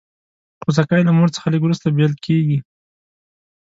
[0.61, 2.57] خوسکی له مور څخه لږ وروسته بېل کېږي.